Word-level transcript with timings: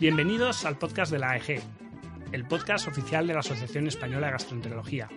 Bienvenidos 0.00 0.64
al 0.64 0.78
podcast 0.78 1.10
de 1.10 1.18
la 1.18 1.32
AEG, 1.32 1.60
el 2.30 2.46
podcast 2.46 2.86
oficial 2.86 3.26
de 3.26 3.34
la 3.34 3.40
Asociación 3.40 3.88
Española 3.88 4.28
de 4.28 4.32
Gastroenterología. 4.32 5.08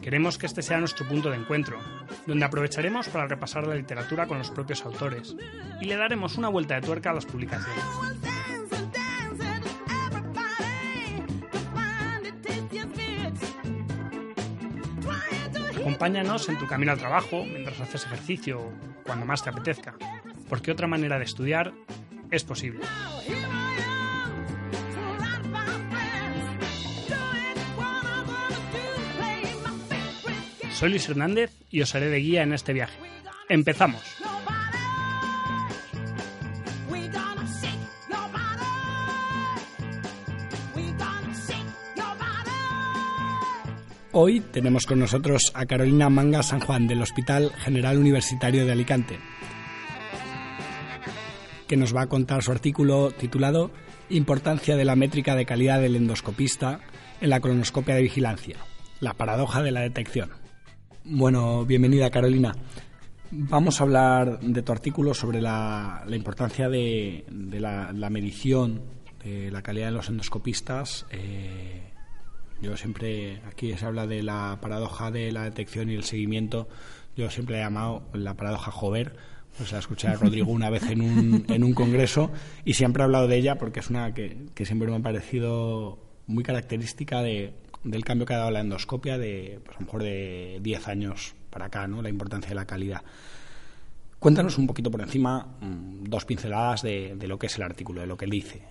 Queremos 0.00 0.38
que 0.38 0.46
este 0.46 0.62
sea 0.62 0.78
nuestro 0.78 1.06
punto 1.06 1.30
de 1.30 1.36
encuentro, 1.36 1.78
donde 2.26 2.44
aprovecharemos 2.44 3.10
para 3.10 3.28
repasar 3.28 3.66
la 3.66 3.74
literatura 3.74 4.26
con 4.26 4.38
los 4.38 4.50
propios 4.50 4.84
autores 4.86 5.36
y 5.80 5.84
le 5.84 5.96
daremos 5.96 6.38
una 6.38 6.48
vuelta 6.48 6.74
de 6.74 6.80
tuerca 6.80 7.10
a 7.10 7.14
las 7.14 7.26
publicaciones. 7.26 7.84
Acompáñanos 15.82 16.48
en 16.48 16.56
tu 16.60 16.68
camino 16.68 16.92
al 16.92 16.98
trabajo, 16.98 17.44
mientras 17.44 17.80
haces 17.80 18.04
ejercicio 18.04 18.60
o 18.60 18.72
cuando 19.02 19.26
más 19.26 19.42
te 19.42 19.50
apetezca, 19.50 19.96
porque 20.48 20.70
otra 20.70 20.86
manera 20.86 21.18
de 21.18 21.24
estudiar 21.24 21.72
es 22.30 22.44
posible. 22.44 22.82
Soy 30.70 30.90
Luis 30.90 31.08
Hernández 31.08 31.50
y 31.68 31.82
os 31.82 31.92
haré 31.96 32.06
de 32.10 32.18
guía 32.18 32.44
en 32.44 32.52
este 32.52 32.72
viaje. 32.72 32.96
¡Empezamos! 33.48 34.21
Hoy 44.14 44.40
tenemos 44.40 44.84
con 44.84 44.98
nosotros 44.98 45.50
a 45.54 45.64
Carolina 45.64 46.10
Manga 46.10 46.42
San 46.42 46.60
Juan 46.60 46.86
del 46.86 47.00
Hospital 47.00 47.50
General 47.56 47.96
Universitario 47.96 48.66
de 48.66 48.72
Alicante, 48.72 49.18
que 51.66 51.78
nos 51.78 51.96
va 51.96 52.02
a 52.02 52.08
contar 52.08 52.42
su 52.42 52.52
artículo 52.52 53.10
titulado 53.12 53.70
Importancia 54.10 54.76
de 54.76 54.84
la 54.84 54.96
métrica 54.96 55.34
de 55.34 55.46
calidad 55.46 55.80
del 55.80 55.96
endoscopista 55.96 56.80
en 57.22 57.30
la 57.30 57.40
colonoscopia 57.40 57.94
de 57.94 58.02
vigilancia, 58.02 58.58
la 59.00 59.14
paradoja 59.14 59.62
de 59.62 59.70
la 59.70 59.80
detección. 59.80 60.32
Bueno, 61.04 61.64
bienvenida 61.64 62.10
Carolina. 62.10 62.54
Vamos 63.30 63.80
a 63.80 63.84
hablar 63.84 64.40
de 64.40 64.60
tu 64.60 64.72
artículo 64.72 65.14
sobre 65.14 65.40
la, 65.40 66.04
importancia 66.10 66.68
de, 66.68 67.24
la 67.30 68.10
medición 68.10 68.82
de 69.24 69.50
la 69.50 69.62
calidad 69.62 69.86
de 69.86 69.92
los 69.92 70.10
endoscopistas. 70.10 71.06
eh, 71.12 71.91
yo 72.62 72.76
siempre, 72.76 73.42
aquí 73.46 73.76
se 73.76 73.84
habla 73.84 74.06
de 74.06 74.22
la 74.22 74.58
paradoja 74.62 75.10
de 75.10 75.32
la 75.32 75.42
detección 75.42 75.90
y 75.90 75.94
el 75.94 76.04
seguimiento. 76.04 76.68
Yo 77.16 77.28
siempre 77.28 77.56
he 77.56 77.60
llamado 77.60 78.04
la 78.14 78.34
paradoja 78.34 78.70
Jover. 78.70 79.16
Pues 79.58 79.72
la 79.72 79.80
escuché 79.80 80.08
a 80.08 80.14
Rodrigo 80.14 80.50
una 80.50 80.70
vez 80.70 80.84
en 80.84 81.02
un, 81.02 81.44
en 81.48 81.62
un 81.62 81.74
congreso 81.74 82.30
y 82.64 82.72
siempre 82.72 83.02
he 83.02 83.04
hablado 83.04 83.28
de 83.28 83.36
ella 83.36 83.58
porque 83.58 83.80
es 83.80 83.90
una 83.90 84.14
que, 84.14 84.46
que 84.54 84.64
siempre 84.64 84.88
me 84.88 84.96
ha 84.96 85.00
parecido 85.00 85.98
muy 86.26 86.42
característica 86.42 87.20
de, 87.20 87.52
del 87.84 88.04
cambio 88.04 88.26
que 88.26 88.32
ha 88.32 88.38
dado 88.38 88.50
la 88.50 88.60
endoscopia 88.60 89.18
de, 89.18 89.60
pues 89.62 89.76
a 89.76 89.80
lo 89.80 89.86
mejor 89.86 90.02
de 90.04 90.58
10 90.62 90.88
años 90.88 91.34
para 91.50 91.66
acá, 91.66 91.86
¿no? 91.86 92.00
La 92.00 92.08
importancia 92.08 92.48
de 92.48 92.54
la 92.54 92.64
calidad. 92.64 93.02
Cuéntanos 94.18 94.56
un 94.56 94.66
poquito 94.66 94.90
por 94.90 95.02
encima, 95.02 95.56
mm, 95.60 96.04
dos 96.04 96.24
pinceladas 96.24 96.80
de, 96.82 97.14
de 97.16 97.28
lo 97.28 97.38
que 97.38 97.48
es 97.48 97.56
el 97.56 97.64
artículo, 97.64 98.00
de 98.00 98.06
lo 98.06 98.16
que 98.16 98.24
él 98.24 98.30
dice. 98.30 98.62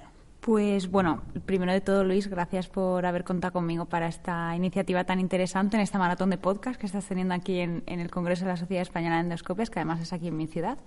Pues 0.41 0.89
bueno, 0.89 1.21
primero 1.45 1.71
de 1.71 1.81
todo, 1.81 2.03
Luis, 2.03 2.27
gracias 2.27 2.67
por 2.67 3.05
haber 3.05 3.23
contado 3.23 3.53
conmigo 3.53 3.85
para 3.85 4.07
esta 4.07 4.55
iniciativa 4.55 5.03
tan 5.03 5.19
interesante 5.19 5.77
en 5.77 5.83
esta 5.83 5.99
maratón 5.99 6.31
de 6.31 6.39
podcast 6.39 6.79
que 6.79 6.87
estás 6.87 7.05
teniendo 7.05 7.35
aquí 7.35 7.59
en, 7.59 7.83
el 7.85 8.09
Congreso 8.09 8.45
de 8.45 8.49
la 8.49 8.57
Sociedad 8.57 8.81
Española 8.81 9.17
de 9.17 9.21
Endoscopias, 9.21 9.69
que 9.69 9.77
además 9.77 10.01
es 10.01 10.13
aquí 10.13 10.29
en 10.29 10.37
mi 10.37 10.47
ciudad. 10.47 10.79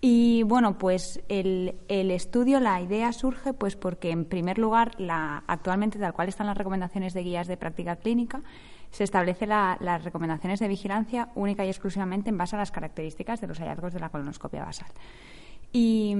Y 0.00 0.44
bueno, 0.44 0.78
pues 0.78 1.20
el, 1.28 1.74
estudio, 1.88 2.60
la 2.60 2.80
idea 2.80 3.12
surge 3.12 3.52
pues 3.52 3.74
porque 3.74 4.12
en 4.12 4.26
primer 4.26 4.58
lugar, 4.58 4.92
la, 4.98 5.42
actualmente 5.48 5.98
tal 5.98 6.12
cual 6.12 6.28
están 6.28 6.46
las 6.46 6.56
recomendaciones 6.56 7.14
de 7.14 7.24
guías 7.24 7.48
de 7.48 7.56
práctica 7.56 7.96
clínica, 7.96 8.42
se 8.92 9.02
establece 9.02 9.48
la- 9.48 9.76
las 9.80 10.04
recomendaciones 10.04 10.60
de 10.60 10.68
vigilancia 10.68 11.30
única 11.34 11.64
y 11.64 11.68
exclusivamente 11.68 12.30
en 12.30 12.38
base 12.38 12.54
a 12.54 12.60
las 12.60 12.70
características 12.70 13.40
de 13.40 13.48
los 13.48 13.58
hallazgos 13.58 13.92
de 13.92 13.98
la 13.98 14.10
colonoscopia 14.10 14.64
basal. 14.64 14.86
Y, 15.74 16.14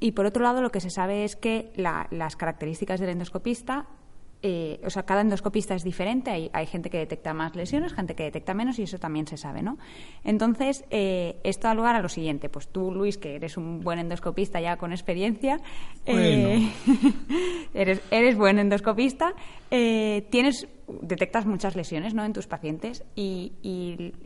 y, 0.00 0.12
por 0.12 0.24
otro 0.26 0.42
lado, 0.42 0.62
lo 0.62 0.70
que 0.70 0.80
se 0.80 0.90
sabe 0.90 1.24
es 1.24 1.36
que 1.36 1.70
la- 1.76 2.08
las 2.10 2.34
características 2.36 2.98
del 3.00 3.10
endoscopista, 3.10 3.86
eh, 4.42 4.80
o 4.84 4.90
sea, 4.90 5.04
cada 5.04 5.20
endoscopista 5.20 5.74
es 5.74 5.84
diferente. 5.84 6.30
Hay, 6.30 6.50
hay 6.52 6.66
gente 6.66 6.88
que 6.90 6.98
detecta 6.98 7.32
más 7.34 7.54
lesiones, 7.54 7.92
gente 7.94 8.14
que 8.14 8.24
detecta 8.24 8.52
menos, 8.54 8.78
y 8.78 8.82
eso 8.84 8.98
también 8.98 9.26
se 9.26 9.36
sabe, 9.36 9.62
¿no? 9.62 9.76
Entonces, 10.24 10.84
eh, 10.90 11.36
esto 11.44 11.68
da 11.68 11.74
lugar 11.74 11.96
a 11.96 12.00
lo 12.02 12.08
siguiente. 12.08 12.48
Pues 12.48 12.68
tú, 12.68 12.90
Luis, 12.92 13.16
que 13.18 13.36
eres 13.36 13.56
un 13.58 13.80
buen 13.80 13.98
endoscopista 13.98 14.60
ya 14.60 14.76
con 14.78 14.92
experiencia, 14.92 15.58
eh, 16.06 16.70
eres, 17.74 18.00
eres 18.10 18.36
buen 18.36 18.58
endoscopista, 18.58 19.34
eh, 19.70 20.26
tienes 20.30 20.66
detectas 20.86 21.46
muchas 21.46 21.76
lesiones 21.76 22.14
¿no? 22.14 22.24
en 22.24 22.32
tus 22.32 22.46
pacientes 22.46 23.04
y, 23.14 23.52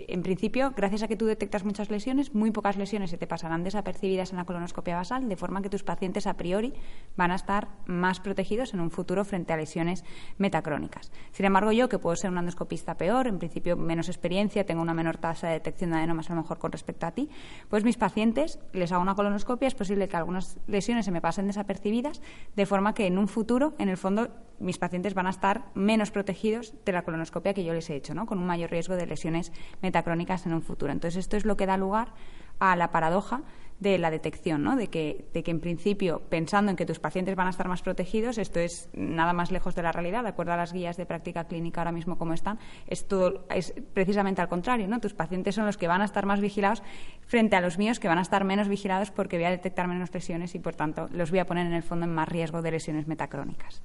en 0.09 0.23
principio, 0.23 0.73
gracias 0.77 1.03
a 1.03 1.09
que 1.09 1.17
tú 1.17 1.27
detectas 1.27 1.65
muchas 1.65 1.91
lesiones, 1.91 2.35
muy 2.35 2.51
pocas 2.51 2.77
lesiones 2.77 3.11
se 3.11 3.19
te 3.19 3.27
pasarán 3.27 3.65
desapercibidas 3.65 4.31
en 4.33 4.39
la 4.39 4.45
colonoscopia 4.45 4.97
basal, 4.97 5.29
de 5.29 5.37
forma 5.37 5.63
que 5.63 5.71
tus 5.71 5.83
pacientes 5.83 6.27
a 6.27 6.35
priori 6.35 6.75
van 7.17 7.31
a 7.31 7.37
estar 7.37 7.69
más 7.87 8.21
protegidos 8.21 8.75
en 8.75 8.81
un 8.81 8.91
futuro 8.91 9.25
frente 9.25 9.53
a 9.53 9.57
lesiones 9.57 10.05
metacrónicas. 10.39 11.13
Sin 11.33 11.47
embargo, 11.47 11.73
yo, 11.73 11.89
que 11.89 11.99
puedo 11.99 12.17
ser 12.17 12.31
un 12.31 12.39
endoscopista 12.39 12.97
peor, 12.97 13.29
en 13.29 13.39
principio 13.39 13.77
menos 13.77 14.09
experiencia, 14.09 14.67
tengo 14.67 14.83
una 14.83 14.95
menor 14.95 15.19
tasa 15.19 15.49
de 15.49 15.55
detección 15.55 15.91
de 15.91 15.99
adenomas 15.99 16.31
a 16.31 16.35
lo 16.35 16.43
mejor 16.43 16.59
con 16.59 16.73
respecto 16.73 17.07
a 17.07 17.13
ti, 17.13 17.29
pues 17.69 17.85
mis 17.85 17.97
pacientes 17.97 18.59
les 18.73 18.93
hago 18.93 19.03
una 19.03 19.15
colonoscopia, 19.15 19.69
es 19.69 19.75
posible 19.75 20.09
que 20.09 20.17
algunas 20.17 20.59
lesiones 20.67 21.05
se 21.05 21.13
me 21.13 21.21
pasen 21.21 21.47
desapercibidas, 21.47 22.21
de 22.57 22.67
forma 22.67 22.95
que 22.95 23.07
en 23.07 23.19
un 23.19 23.29
futuro, 23.29 23.75
en 23.79 23.89
el 23.89 23.97
fondo, 23.97 24.29
mis 24.59 24.79
pacientes 24.79 25.15
van 25.15 25.29
a 25.29 25.31
estar 25.31 25.67
menos 25.75 26.11
protegidos 26.11 26.48
de 26.51 26.93
la 26.93 27.03
colonoscopia 27.03 27.55
que 27.55 27.65
yo 27.65 27.73
les 27.73 27.89
he 27.91 27.97
hecho, 27.97 28.15
¿no? 28.15 28.27
con 28.27 28.39
un 28.39 28.47
mayor 28.47 28.71
riesgo 28.71 28.97
de 28.97 29.07
lesiones 29.07 29.53
metacrónicas 29.83 30.47
en 30.47 30.55
un 30.55 30.63
futuro. 30.63 30.93
Entonces, 30.93 31.19
esto 31.19 31.37
es 31.37 31.45
lo 31.45 31.57
que 31.57 31.67
da 31.67 31.77
lugar 31.77 32.15
a 32.59 32.77
la 32.77 32.91
paradoja 32.91 33.43
de 33.81 33.97
la 33.97 34.11
detección, 34.11 34.65
¿no? 34.65 34.75
de, 34.75 34.89
que, 34.89 35.27
de 35.33 35.45
que 35.45 35.53
en 35.53 35.61
principio, 35.61 36.23
pensando 36.29 36.71
en 36.71 36.77
que 36.77 36.85
tus 36.85 36.99
pacientes 36.99 37.37
van 37.37 37.47
a 37.47 37.51
estar 37.51 37.69
más 37.69 37.83
protegidos, 37.83 38.37
esto 38.39 38.59
es 38.59 38.89
nada 38.93 39.33
más 39.33 39.53
lejos 39.53 39.77
de 39.77 39.83
la 39.83 39.93
realidad, 39.93 40.25
de 40.25 40.31
acuerdo 40.31 40.53
a 40.53 40.57
las 40.57 40.73
guías 40.73 40.97
de 40.97 41.07
práctica 41.07 41.45
clínica 41.45 41.81
ahora 41.81 41.93
mismo 41.93 42.19
como 42.19 42.35
están, 42.35 42.59
es, 42.89 43.07
todo, 43.07 43.47
es 43.51 43.75
precisamente 43.95 44.43
al 44.43 44.49
contrario, 44.49 44.89
¿no? 44.89 44.99
tus 44.99 45.15
pacientes 45.15 45.55
son 45.55 45.65
los 45.65 45.77
que 45.77 45.87
van 45.87 46.03
a 46.03 46.07
estar 46.07 46.27
más 46.27 46.41
vigilados 46.41 46.83
frente 47.27 47.55
a 47.55 47.61
los 47.61 47.79
míos 47.79 48.01
que 48.01 48.09
van 48.09 48.19
a 48.19 48.23
estar 48.23 48.43
menos 48.43 48.67
vigilados 48.67 49.13
porque 49.13 49.37
voy 49.37 49.45
a 49.45 49.51
detectar 49.51 49.87
menos 49.87 50.13
lesiones 50.13 50.57
y, 50.57 50.59
por 50.59 50.75
tanto, 50.75 51.09
los 51.13 51.31
voy 51.31 51.39
a 51.39 51.47
poner 51.47 51.67
en 51.67 51.75
el 51.75 51.85
fondo 51.85 52.07
en 52.07 52.15
más 52.15 52.29
riesgo 52.29 52.63
de 52.63 52.73
lesiones 52.73 53.07
metacrónicas. 53.07 53.81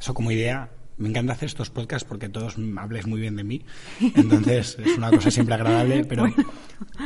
Eso 0.00 0.12
como 0.12 0.32
idea. 0.32 0.68
Me 0.96 1.08
encanta 1.08 1.32
hacer 1.32 1.46
estos 1.46 1.70
podcasts 1.70 2.06
porque 2.06 2.28
todos 2.28 2.56
habléis 2.76 3.06
muy 3.06 3.20
bien 3.20 3.36
de 3.36 3.44
mí. 3.44 3.64
Entonces 4.00 4.78
es 4.78 4.96
una 4.96 5.10
cosa 5.10 5.30
siempre 5.30 5.54
agradable, 5.54 6.04
pero 6.08 6.26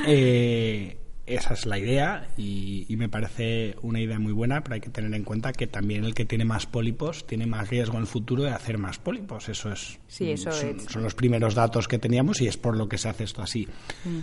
eh, 0.06 0.98
esa 1.26 1.54
es 1.54 1.66
la 1.66 1.78
idea 1.78 2.28
y, 2.36 2.86
y 2.88 2.96
me 2.96 3.08
parece 3.08 3.76
una 3.82 4.00
idea 4.00 4.18
muy 4.18 4.32
buena, 4.32 4.62
pero 4.62 4.74
hay 4.74 4.80
que 4.80 4.90
tener 4.90 5.14
en 5.14 5.24
cuenta 5.24 5.52
que 5.52 5.66
también 5.66 6.04
el 6.04 6.14
que 6.14 6.24
tiene 6.24 6.44
más 6.44 6.66
pólipos 6.66 7.26
tiene 7.26 7.46
más 7.46 7.68
riesgo 7.68 7.94
en 7.94 8.02
el 8.02 8.06
futuro 8.06 8.42
de 8.42 8.50
hacer 8.50 8.78
más 8.78 8.98
pólipos. 8.98 9.48
Eso 9.48 9.72
es. 9.72 9.98
Sí, 10.06 10.30
eso 10.30 10.52
son, 10.52 10.76
es. 10.76 10.84
son 10.84 11.02
los 11.02 11.14
primeros 11.14 11.54
datos 11.54 11.88
que 11.88 11.98
teníamos 11.98 12.40
y 12.40 12.46
es 12.46 12.56
por 12.56 12.76
lo 12.76 12.88
que 12.88 12.98
se 12.98 13.08
hace 13.08 13.24
esto 13.24 13.42
así. 13.42 13.66
Mm. 14.04 14.18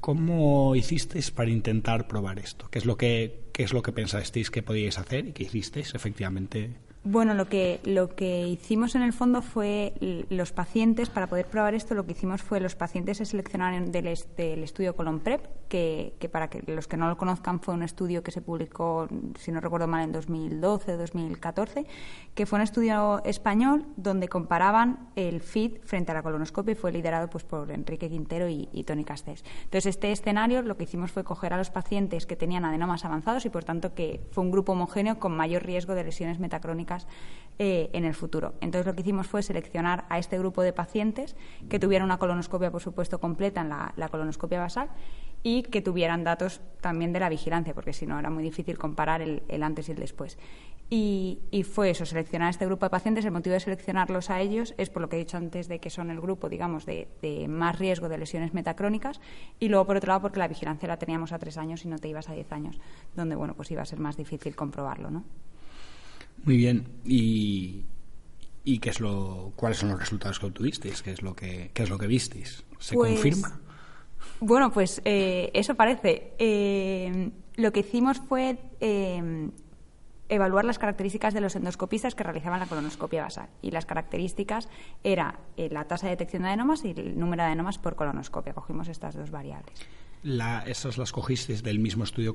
¿Cómo 0.00 0.74
hicisteis 0.76 1.30
para 1.30 1.50
intentar 1.50 2.08
probar 2.08 2.38
esto? 2.38 2.68
¿Qué 2.70 2.78
es 2.78 2.86
lo 2.86 2.96
que, 2.96 3.50
qué 3.52 3.64
es 3.64 3.74
lo 3.74 3.82
que 3.82 3.92
pensasteis 3.92 4.50
que 4.50 4.62
podíais 4.62 4.98
hacer 4.98 5.26
y 5.26 5.32
qué 5.32 5.42
hicisteis 5.44 5.94
efectivamente 5.94 6.70
Bueno, 7.02 7.32
lo 7.32 7.46
que, 7.48 7.80
lo 7.84 8.14
que 8.14 8.46
hicimos 8.46 8.94
en 8.94 9.00
el 9.00 9.14
fondo 9.14 9.40
fue 9.40 9.94
los 10.28 10.52
pacientes, 10.52 11.08
para 11.08 11.28
poder 11.28 11.46
probar 11.46 11.72
esto, 11.74 11.94
lo 11.94 12.04
que 12.04 12.12
hicimos 12.12 12.42
fue 12.42 12.60
los 12.60 12.76
pacientes 12.76 13.16
se 13.16 13.24
seleccionaron 13.24 13.90
del, 13.90 14.06
es- 14.08 14.28
del 14.36 14.62
estudio 14.62 14.94
Colomprep, 14.94 15.40
que, 15.68 16.12
que 16.18 16.28
para 16.28 16.50
que 16.50 16.62
los 16.70 16.88
que 16.88 16.98
no 16.98 17.08
lo 17.08 17.16
conozcan 17.16 17.58
fue 17.60 17.72
un 17.72 17.82
estudio 17.84 18.22
que 18.22 18.30
se 18.32 18.42
publicó, 18.42 19.08
si 19.38 19.50
no 19.50 19.60
recuerdo 19.60 19.86
mal, 19.86 20.02
en 20.04 20.12
2012 20.12 20.92
o 20.92 20.98
2014, 20.98 21.86
que 22.34 22.44
fue 22.44 22.58
un 22.58 22.64
estudio 22.64 23.22
español 23.24 23.86
donde 23.96 24.28
comparaban 24.28 25.08
el 25.16 25.40
FIT 25.40 25.82
frente 25.86 26.12
a 26.12 26.14
la 26.14 26.22
colonoscopia 26.22 26.72
y 26.72 26.74
fue 26.74 26.92
liderado 26.92 27.30
pues, 27.30 27.44
por 27.44 27.70
Enrique 27.70 28.10
Quintero 28.10 28.46
y, 28.46 28.68
y 28.74 28.84
Tony 28.84 29.04
Castells. 29.04 29.42
Entonces, 29.64 29.86
este 29.86 30.12
escenario 30.12 30.60
lo 30.60 30.76
que 30.76 30.84
hicimos 30.84 31.12
fue 31.12 31.24
coger 31.24 31.54
a 31.54 31.56
los 31.56 31.70
pacientes 31.70 32.26
que 32.26 32.36
tenían 32.36 32.66
adenomas 32.66 33.06
avanzados 33.06 33.46
y, 33.46 33.48
por 33.48 33.64
tanto, 33.64 33.94
que 33.94 34.20
fue 34.32 34.44
un 34.44 34.50
grupo 34.50 34.72
homogéneo 34.72 35.18
con 35.18 35.34
mayor 35.34 35.64
riesgo 35.64 35.94
de 35.94 36.04
lesiones 36.04 36.38
metacrónicas 36.40 36.89
eh, 37.62 37.90
en 37.92 38.06
el 38.06 38.14
futuro. 38.14 38.54
Entonces, 38.62 38.86
lo 38.86 38.94
que 38.94 39.02
hicimos 39.02 39.26
fue 39.26 39.42
seleccionar 39.42 40.06
a 40.08 40.18
este 40.18 40.38
grupo 40.38 40.62
de 40.62 40.72
pacientes 40.72 41.36
que 41.68 41.78
tuvieran 41.78 42.06
una 42.06 42.16
colonoscopia, 42.16 42.70
por 42.70 42.80
supuesto, 42.80 43.20
completa 43.20 43.60
en 43.60 43.68
la, 43.68 44.08
colonoscopia 44.08 44.58
basal 44.58 44.88
y 45.42 45.64
que 45.64 45.82
tuvieran 45.82 46.24
datos 46.24 46.62
también 46.80 47.12
de 47.12 47.20
la 47.20 47.28
vigilancia, 47.28 47.74
porque 47.74 47.92
si 47.92 48.06
no 48.06 48.18
era 48.18 48.30
muy 48.30 48.42
difícil 48.42 48.78
comparar 48.78 49.20
el, 49.20 49.62
antes 49.62 49.90
y 49.90 49.92
el 49.92 49.98
después. 49.98 50.38
Y, 50.88 51.40
y 51.50 51.64
fue 51.64 51.90
eso, 51.90 52.06
seleccionar 52.06 52.46
a 52.46 52.50
este 52.50 52.64
grupo 52.64 52.86
de 52.86 52.90
pacientes. 52.90 53.26
El 53.26 53.32
motivo 53.32 53.52
de 53.52 53.60
seleccionarlos 53.60 54.30
a 54.30 54.40
ellos 54.40 54.72
es 54.78 54.88
por 54.88 55.02
lo 55.02 55.10
que 55.10 55.16
he 55.16 55.18
dicho 55.18 55.36
antes 55.36 55.68
de 55.68 55.80
que 55.80 55.90
son 55.90 56.08
el 56.08 56.18
grupo, 56.18 56.48
digamos, 56.48 56.86
de, 56.86 57.08
de 57.20 57.46
más 57.46 57.78
riesgo 57.78 58.08
de 58.08 58.16
lesiones 58.16 58.54
metacrónicas. 58.54 59.20
Y 59.58 59.68
luego, 59.68 59.84
por 59.86 59.98
otro 59.98 60.08
lado, 60.08 60.22
porque 60.22 60.38
la 60.38 60.48
vigilancia 60.48 60.88
la 60.88 60.96
teníamos 60.96 61.32
a 61.32 61.38
tres 61.38 61.58
años 61.58 61.84
y 61.84 61.88
no 61.88 61.98
te 61.98 62.08
ibas 62.08 62.30
a 62.30 62.32
diez 62.32 62.50
años, 62.52 62.80
donde, 63.14 63.34
bueno, 63.34 63.52
pues 63.52 63.70
iba 63.70 63.82
a 63.82 63.84
ser 63.84 64.00
más 64.00 64.16
difícil 64.16 64.56
comprobarlo, 64.56 65.10
¿no? 65.10 65.24
Muy 66.44 66.56
bien. 66.56 66.88
¿Y, 67.04 67.84
y 68.64 68.78
qué 68.78 68.90
es 68.90 69.00
lo, 69.00 69.52
cuáles 69.56 69.78
son 69.78 69.90
los 69.90 69.98
resultados 70.00 70.38
que 70.38 70.46
obtuvisteis? 70.46 71.02
¿Qué 71.02 71.12
es 71.12 71.22
lo 71.22 71.34
que, 71.34 71.70
qué 71.74 71.82
es 71.82 71.90
lo 71.90 71.98
que 71.98 72.06
visteis? 72.06 72.64
¿Se 72.78 72.94
Pues, 72.94 73.12
confirma? 73.14 73.60
Bueno, 74.40 74.72
pues 74.72 75.02
eh, 75.04 75.50
eso 75.54 75.74
parece. 75.74 76.32
Eh, 76.38 77.30
lo 77.56 77.72
que 77.72 77.80
hicimos 77.80 78.18
fue 78.20 78.56
eh, 78.80 79.50
evaluar 80.30 80.64
las 80.64 80.78
características 80.78 81.34
de 81.34 81.40
los 81.40 81.56
endoscopistas 81.56 82.14
que 82.14 82.22
realizaban 82.22 82.60
la 82.60 82.66
colonoscopia 82.66 83.22
basal. 83.24 83.48
Y 83.60 83.70
las 83.70 83.84
características 83.84 84.68
era 85.04 85.40
eh, 85.56 85.68
la 85.70 85.84
tasa 85.84 86.06
de 86.06 86.12
detección 86.12 86.42
de 86.42 86.48
adenomas 86.48 86.84
y 86.84 86.90
el 86.92 87.18
número 87.18 87.42
de 87.42 87.48
adenomas 87.48 87.78
por 87.78 87.96
colonoscopia. 87.96 88.54
Cogimos 88.54 88.88
estas 88.88 89.14
dos 89.14 89.30
variables. 89.30 89.74
¿Esas 90.22 90.98
las 90.98 91.12
cogisteis 91.12 91.62
del 91.62 91.78
mismo 91.78 92.04
estudio 92.04 92.34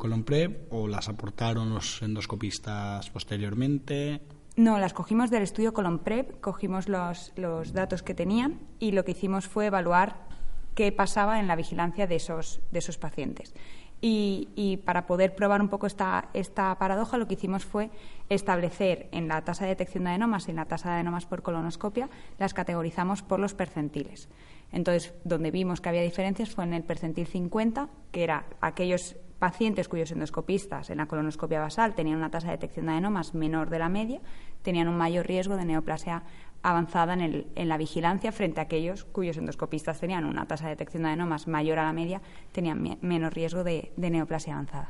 o 0.72 0.88
las 0.88 1.08
aportaron 1.08 1.72
los 1.72 2.02
endoscopistas 2.02 3.12
posteriormente? 3.12 4.22
No, 4.56 4.80
las 4.80 4.94
cogimos 4.94 5.30
del 5.30 5.44
estudio 5.44 5.74
Colomprep, 5.74 6.40
cogimos 6.40 6.90
los, 6.90 7.32
los 7.36 7.74
datos 7.74 8.02
que 8.02 8.16
tenían 8.16 8.60
y 8.80 8.92
lo 8.92 9.06
que 9.06 9.12
hicimos 9.12 9.48
fue 9.48 9.68
evaluar 9.68 10.26
qué 10.74 10.92
pasaba 10.92 11.40
en 11.40 11.48
la 11.48 11.56
vigilancia 11.56 12.08
de 12.08 12.16
esos, 12.16 12.60
de 12.72 12.80
esos 12.80 12.98
pacientes. 12.98 13.54
Y, 14.02 14.50
y 14.56 14.78
para 14.78 15.06
poder 15.06 15.36
probar 15.36 15.62
un 15.62 15.70
poco 15.70 15.86
esta, 15.86 16.30
esta 16.34 16.78
paradoja, 16.80 17.18
lo 17.18 17.28
que 17.28 17.36
hicimos 17.36 17.66
fue 17.66 17.92
establecer 18.30 19.10
en 19.12 19.28
la 19.28 19.44
tasa 19.44 19.66
de 19.66 19.70
detección 19.70 20.06
de 20.06 20.12
adenomas 20.12 20.48
y 20.48 20.52
en 20.52 20.58
la 20.58 20.66
tasa 20.66 20.90
de 20.90 20.96
adenomas 20.96 21.26
por 21.26 21.44
colonoscopia, 21.44 22.10
las 22.40 22.54
categorizamos 22.54 23.22
por 23.22 23.40
los 23.40 23.54
percentiles. 23.54 24.28
Entonces, 24.76 25.14
donde 25.24 25.52
vimos 25.52 25.80
que 25.80 25.88
había 25.88 26.02
diferencias 26.02 26.50
fue 26.50 26.66
en 26.66 26.74
el 26.74 26.84
percentil 26.84 27.26
50, 27.28 27.88
que 28.12 28.24
era 28.26 28.46
aquellos 28.60 29.16
pacientes 29.40 29.88
cuyos 29.88 30.12
endoscopistas 30.12 30.90
en 30.90 30.98
la 30.98 31.06
colonoscopia 31.08 31.62
basal 31.62 31.96
tenían 31.96 32.18
una 32.18 32.30
tasa 32.30 32.48
de 32.48 32.54
detección 32.58 32.88
de 32.88 32.92
adenomas 32.92 33.34
menor 33.34 33.70
de 33.70 33.80
la 33.80 33.88
media, 33.88 34.20
tenían 34.64 34.90
un 34.90 34.98
mayor 34.98 35.26
riesgo 35.28 35.56
de 35.56 35.64
neoplasia 35.64 36.24
avanzada 36.62 37.14
en, 37.14 37.46
la 37.70 37.78
vigilancia 37.78 38.34
frente 38.34 38.60
a 38.60 38.64
aquellos 38.64 39.06
cuyos 39.06 39.38
endoscopistas 39.38 40.02
tenían 40.02 40.26
una 40.26 40.46
tasa 40.46 40.66
de 40.66 40.72
detección 40.72 41.04
de 41.04 41.10
adenomas 41.10 41.48
mayor 41.48 41.80
a 41.80 41.84
la 41.86 41.94
media, 41.94 42.22
tenían 42.52 42.82
me- 42.82 42.98
menos 43.02 43.34
riesgo 43.34 43.64
de, 43.64 43.94
de 43.96 44.10
neoplasia 44.10 44.54
avanzada. 44.56 44.90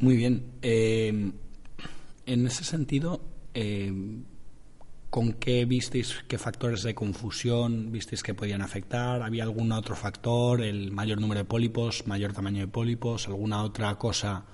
Muy 0.00 0.16
bien. 0.16 0.52
Eh, 0.62 1.32
en 2.24 2.46
ese 2.46 2.64
sentido, 2.64 3.20
eh, 3.52 3.92
¿con 5.10 5.32
qué 5.32 5.64
visteis 5.64 6.16
qué 6.28 6.38
factores 6.38 6.82
de 6.82 6.94
confusión 6.94 7.90
visteis 7.92 8.22
que 8.22 8.34
podían 8.34 8.62
afectar? 8.62 9.22
¿Había 9.22 9.44
algún 9.44 9.72
otro 9.72 9.96
factor? 9.96 10.60
¿El 10.62 10.90
mayor 10.92 11.20
número 11.20 11.40
de 11.40 11.44
pólipos, 11.44 12.06
mayor 12.06 12.32
tamaño 12.32 12.60
de 12.60 12.68
pólipos? 12.68 13.26
¿Alguna 13.26 13.62
otra 13.62 13.94
cosa 13.96 14.44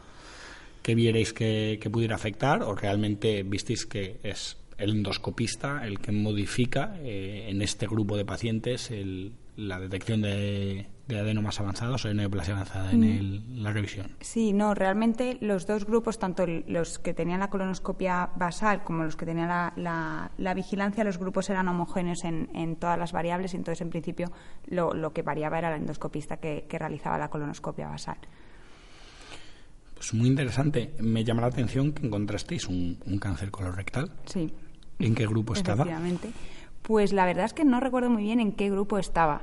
que 0.83 0.95
vierais 0.95 1.33
que, 1.33 1.81
pudiera 1.93 2.15
afectar? 2.17 2.62
¿O 2.62 2.75
realmente 2.75 3.43
visteis 3.43 3.87
que 3.87 4.19
es 4.23 4.56
el 4.79 4.91
endoscopista 4.91 5.87
el 5.87 6.01
que 6.01 6.12
modifica 6.12 6.97
eh, 7.01 7.47
en 7.49 7.62
este 7.62 7.87
grupo 7.87 8.17
de 8.17 8.25
pacientes 8.25 8.91
el- 8.91 9.33
la 9.56 9.79
detección 9.79 10.23
de, 10.23 10.87
de 11.06 11.19
adenomas 11.19 11.61
avanzados 11.61 12.05
o 12.05 12.09
de 12.09 12.15
neoplasia 12.15 12.55
avanzada 12.55 12.91
en 12.93 13.05
el- 13.05 13.62
la 13.62 13.73
revisión? 13.73 14.06
Sí, 14.21 14.53
no, 14.55 14.73
realmente 14.75 15.37
los 15.43 15.67
dos 15.67 15.85
grupos, 15.85 16.19
tanto 16.19 16.47
los 16.67 16.99
que 16.99 17.12
tenían 17.12 17.41
la 17.41 17.51
colonoscopia 17.51 18.31
basal 18.37 18.83
como 18.85 19.05
los 19.05 19.15
que 19.17 19.27
tenían 19.27 19.49
la, 19.49 19.73
la- 19.77 20.31
la 20.39 20.55
vigilancia, 20.55 21.05
los 21.05 21.19
grupos 21.19 21.51
eran 21.51 21.69
homogéneos 21.69 22.25
en, 22.25 22.49
en 22.55 22.77
todas 22.77 22.99
las 22.99 23.12
variables 23.12 23.53
y 23.53 23.59
entonces 23.59 23.83
en 23.83 23.91
principio 23.91 24.33
lo, 24.67 24.95
lo 24.95 25.12
que 25.12 25.23
variaba 25.23 25.59
era 25.59 25.75
el 25.75 25.83
endoscopista 25.83 26.39
que, 26.39 26.65
que 26.69 26.79
realizaba 26.79 27.19
la 27.19 27.29
colonoscopia 27.29 27.89
basal. 27.89 28.17
Pues 29.95 30.12
muy 30.15 30.29
interesante. 30.29 30.95
Me 31.01 31.25
llama 31.25 31.43
la 31.43 31.49
atención 31.49 31.93
que 31.93 32.06
encontrasteis 32.06 32.67
un, 32.67 32.99
un 33.06 33.19
cáncer 33.19 33.51
colorectal. 33.51 34.11
Sí. 34.27 34.53
¿En 34.99 35.15
qué 35.15 35.27
grupo 35.27 35.55
estaba? 35.55 35.87
Pues 36.83 37.12
la 37.12 37.25
verdad 37.27 37.47
es 37.47 37.55
que 37.55 37.65
no 37.65 37.81
recuerdo 37.81 38.11
muy 38.11 38.23
bien 38.25 38.41
en 38.41 38.53
qué 38.53 38.71
grupo 38.71 38.99
estaba. 38.99 39.43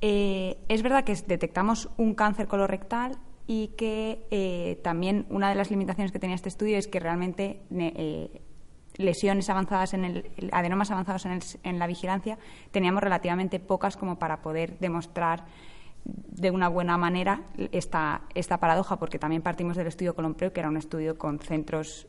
Eh, 0.00 0.56
es 0.68 0.82
verdad 0.82 1.04
que 1.04 1.14
detectamos 1.26 1.88
un 1.98 2.14
cáncer 2.14 2.46
colorectal 2.46 3.18
y 3.46 3.68
que 3.76 4.26
eh, 4.30 4.80
también 4.82 5.26
una 5.28 5.48
de 5.50 5.54
las 5.56 5.70
limitaciones 5.70 6.12
que 6.12 6.18
tenía 6.18 6.36
este 6.36 6.48
estudio 6.48 6.78
es 6.78 6.86
que 6.88 7.00
realmente 7.00 7.60
eh, 7.70 8.40
lesiones 8.96 9.50
avanzadas 9.50 9.92
en 9.94 10.04
el- 10.04 10.30
adenomas 10.52 10.90
avanzados 10.90 11.26
en, 11.26 11.32
el- 11.32 11.42
en 11.64 11.78
la 11.78 11.86
vigilancia 11.86 12.38
teníamos 12.70 13.02
relativamente 13.02 13.60
pocas 13.60 13.96
como 13.96 14.18
para 14.18 14.40
poder 14.40 14.78
demostrar 14.78 15.44
de 16.04 16.50
una 16.50 16.68
buena 16.68 16.96
manera 16.96 17.42
esta, 17.72 18.22
esta 18.34 18.58
paradoja, 18.58 18.98
porque 18.98 19.18
también 19.18 19.42
partimos 19.42 19.76
del 19.76 19.86
estudio 19.88 20.14
Colompreo, 20.14 20.50
que 20.52 20.60
era 20.60 20.70
un 20.70 20.78
estudio 20.78 21.18
con 21.18 21.38
centros 21.40 22.06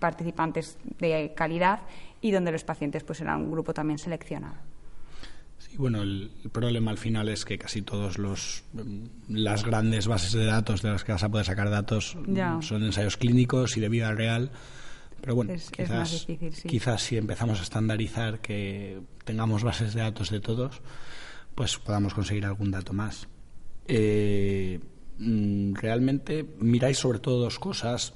participantes 0.00 0.78
de 0.98 1.32
calidad 1.34 1.80
y 2.20 2.30
donde 2.30 2.52
los 2.52 2.64
pacientes 2.64 3.04
pues 3.04 3.20
eran 3.22 3.42
un 3.42 3.50
grupo 3.52 3.72
también 3.72 3.98
seleccionado. 3.98 4.56
Sí, 5.76 5.82
bueno, 5.82 6.02
el, 6.02 6.30
el 6.42 6.50
problema 6.50 6.90
al 6.90 6.96
final 6.96 7.28
es 7.28 7.44
que 7.44 7.58
casi 7.58 7.82
todos 7.82 8.16
los 8.18 8.64
mm, 8.72 9.04
las 9.36 9.62
grandes 9.62 10.06
bases 10.06 10.32
de 10.32 10.46
datos 10.46 10.80
de 10.80 10.90
las 10.90 11.04
que 11.04 11.12
vas 11.12 11.22
a 11.22 11.28
poder 11.28 11.44
sacar 11.44 11.68
datos 11.68 12.16
mm, 12.26 12.34
Ya. 12.34 12.58
son 12.62 12.82
ensayos 12.82 13.18
clínicos 13.18 13.76
y 13.76 13.80
de 13.80 13.88
vida 13.90 14.10
real. 14.12 14.50
Pero 15.20 15.34
bueno, 15.34 15.52
Es- 15.52 15.64
es 15.66 15.70
quizás, 15.72 15.88
más 15.90 16.26
difícil, 16.26 16.54
sí. 16.54 16.68
quizás 16.68 17.02
si 17.02 17.16
empezamos 17.16 17.60
a 17.60 17.62
estandarizar 17.62 18.40
que 18.40 19.00
tengamos 19.24 19.62
bases 19.64 19.92
de 19.94 20.00
datos 20.00 20.30
de 20.30 20.40
todos, 20.40 20.80
pues 21.54 21.76
podamos 21.78 22.14
conseguir 22.14 22.46
algún 22.46 22.70
dato 22.70 22.92
más. 22.92 23.28
Eh, 23.86 24.80
mm, 25.18 25.74
realmente 25.74 26.44
miráis 26.58 26.98
sobre 26.98 27.18
todo 27.18 27.38
dos 27.40 27.58
cosas. 27.58 28.14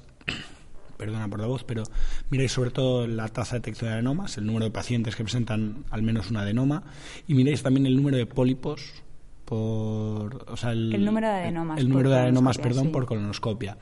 Perdona 1.01 1.27
por 1.27 1.39
la 1.39 1.47
voz, 1.47 1.63
pero 1.63 1.81
miráis 2.29 2.51
sobre 2.51 2.69
todo 2.69 3.07
la 3.07 3.27
tasa 3.27 3.55
de 3.55 3.61
detección 3.61 3.89
de 3.89 3.93
adenomas, 3.95 4.37
el 4.37 4.45
número 4.45 4.65
de 4.65 4.71
pacientes 4.71 5.15
que 5.15 5.23
presentan 5.23 5.83
al 5.89 6.03
menos 6.03 6.29
un 6.29 6.37
adenoma, 6.37 6.83
y 7.27 7.33
miráis 7.33 7.63
también 7.63 7.87
el 7.87 7.95
número 7.95 8.17
de 8.17 8.27
pólipos 8.27 9.01
por, 9.43 10.45
o 10.47 10.55
sea, 10.55 10.73
el, 10.73 10.93
El 10.93 11.03
número 11.03 11.27
de 11.27 11.33
adenomas 11.33 11.79
el 11.79 11.89
número 11.89 12.11
de 12.11 12.19
adenomas, 12.19 12.59
perdón, 12.59 12.83
sí. 12.83 12.89
por 12.89 13.07
colonoscopia. 13.07 13.79